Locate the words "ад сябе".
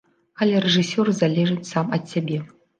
2.01-2.45